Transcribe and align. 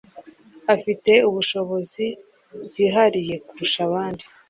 Afite 0.75 1.11
ubushobozi 1.29 2.05
byihariye 2.67 3.35
kurusha 3.47 3.79
abandi 3.87 4.23